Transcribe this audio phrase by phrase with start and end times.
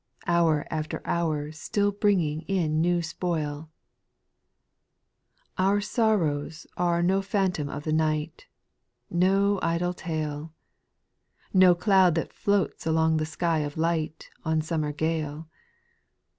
[0.25, 3.69] Hour after hour still bringing in new spoil,
[5.35, 5.45] 3.
[5.65, 8.47] Our sorrows are no phantom of the night,
[9.11, 10.55] No idle tale;
[11.53, 15.47] No cloud that floats along a sky of light, On summer gale.